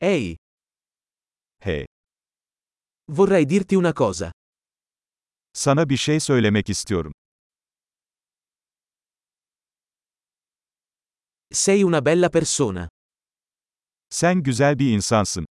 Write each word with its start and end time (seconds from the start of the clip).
Ehi, 0.00 0.36
Hey, 1.60 1.86
vorrei 3.08 3.44
dirti 3.48 3.76
una 3.76 3.92
cosa. 3.94 4.32
sana 5.52 5.88
bir 5.88 5.96
şey 5.96 6.20
söylemek 6.20 6.68
istiyorum. 6.68 7.12
Sei 11.52 11.84
una 11.84 12.04
bella 12.04 12.30
persona. 12.30 12.88
Sen 14.10 14.42
güzel 14.42 14.78
bir 14.78 14.94
insansın. 14.94 15.46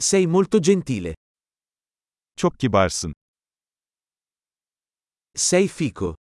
Sei 0.00 0.26
molto 0.26 0.60
gentile. 0.62 1.14
Çok 2.36 2.58
kibarsın. 2.58 3.14
Sei 5.36 5.68
fico. 5.68 6.14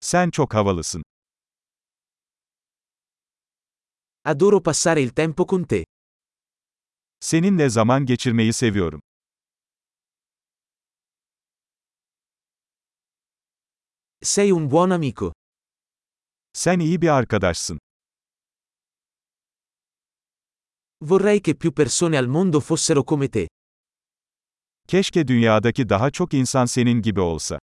Sen 0.00 0.30
çok 0.30 0.54
havalısın. 0.54 1.02
Adoro 4.24 4.60
passare 4.60 5.00
il 5.00 5.12
tempo 5.12 5.44
con 5.44 5.64
te. 5.66 5.84
Seninle 7.20 7.68
zaman 7.68 8.06
geçirmeyi 8.06 8.52
seviyorum. 8.52 9.00
Sei 14.22 14.52
un 14.52 14.70
buon 14.70 14.90
amico. 14.90 15.32
Sen 16.52 16.78
iyi 16.80 17.02
bir 17.02 17.08
arkadaşsın. 17.08 17.78
Vorrei 21.00 21.42
che 21.42 21.54
più 21.54 21.72
persone 21.72 22.18
al 22.18 22.26
mondo 22.26 22.60
fossero 22.60 23.04
come 23.04 23.28
te. 23.30 23.48
Keşke 24.88 25.28
dünyadaki 25.28 25.88
daha 25.88 26.10
çok 26.10 26.34
insan 26.34 26.64
senin 26.66 27.02
gibi 27.02 27.20
olsa. 27.20 27.58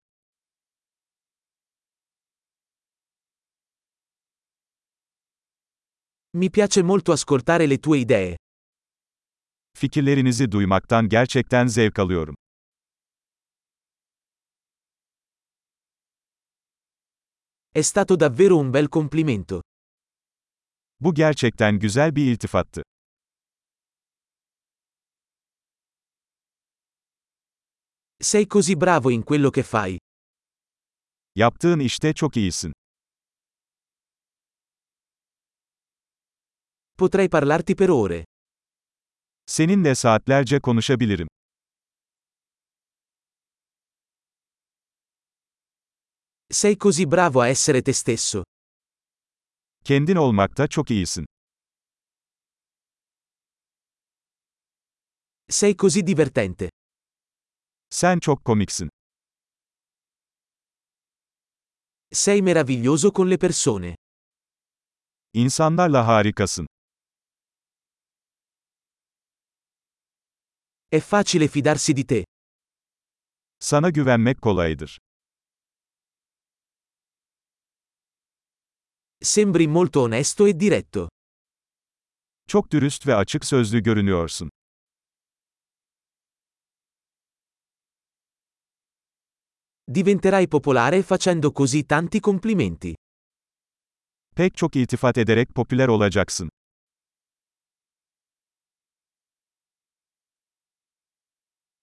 Mi 6.38 6.50
piace 6.52 6.84
molto 6.84 7.12
ascoltare 7.12 7.66
le 7.66 7.78
tue 7.80 7.98
idee. 7.98 8.36
Fikirlerinizi 9.78 10.52
duymaktan 10.52 11.10
gerçekten 11.10 11.68
zevk 11.68 12.00
alıyorum. 12.00 12.36
È 17.72 17.82
stato 17.82 18.16
davvero 18.16 18.58
un 18.58 18.70
bel 18.70 18.88
complimento. 18.88 19.62
Bu 21.00 21.14
gerçekten 21.14 21.80
güzel 21.80 22.16
bir 22.16 22.26
iltifattı. 22.32 22.82
Sei 28.22 28.46
così 28.48 28.76
bravo 28.76 29.10
in 29.10 29.24
quello 29.24 29.52
che 29.52 29.64
fai. 29.64 29.98
Yaptığın 31.36 31.80
işte 31.80 32.14
çok 32.14 32.38
iyisin. 32.38 32.74
Potrei 37.00 37.30
parlarti 37.30 37.76
per 37.76 37.90
ore. 37.90 38.24
Seninle 39.46 39.96
saatlerce 39.96 40.60
konuşabilirim. 40.60 41.28
Sei 46.50 46.76
così 46.76 47.06
bravo 47.06 47.40
a 47.42 47.48
essere 47.48 47.82
te 47.82 47.94
stesso. 47.94 48.42
Kendin 49.84 50.16
olmakta 50.16 50.68
çok 50.68 50.90
iyisin. 50.90 51.26
Sei 55.48 55.76
così 55.76 56.04
divertente. 56.08 56.70
Sen 57.90 58.20
çok 58.20 58.46
komiksin. 58.46 58.88
Sei 62.12 62.42
meraviglioso 62.42 63.12
con 63.12 63.30
le 63.30 63.38
persone. 63.38 63.96
İnsanlarla 65.34 66.08
harikasın. 66.08 66.68
È 70.92 71.00
facile 71.00 71.48
fidarsi 71.48 71.94
di 71.94 72.04
te. 72.04 72.24
Sana 73.60 73.90
güvenmek 73.90 74.42
kolaydır. 74.42 74.98
Sembri 79.22 79.68
molto 79.68 80.02
onesto 80.02 80.48
e 80.48 80.60
diretto. 80.60 81.08
Çok 82.48 82.72
dürüst 82.72 83.08
ve 83.08 83.16
açık 83.16 83.46
sözlü 83.46 83.84
görünüyorsun. 83.84 84.50
Diventerai 89.88 90.48
popolare 90.48 91.02
facendo 91.04 91.52
così 91.54 91.84
tanti 91.88 92.22
complimenti. 92.22 92.96
Pek 94.36 94.58
çok 94.58 94.76
iltifat 94.76 95.18
ederek 95.18 95.56
popüler 95.56 95.88
olacaksın. 95.88 96.50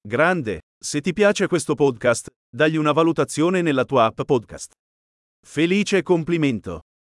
Grande, 0.07 0.61
se 0.79 1.01
ti 1.01 1.13
piace 1.13 1.49
questo 1.49 1.75
podcast, 1.75 2.29
dagli 2.49 2.77
una 2.77 2.93
valutazione 2.93 3.61
nella 3.61 3.85
tua 3.85 4.05
app 4.05 4.21
podcast. 4.23 4.71
Felice 5.45 6.05
complimento! 6.05 6.83